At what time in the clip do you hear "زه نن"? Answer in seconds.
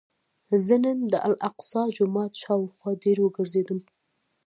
0.65-0.97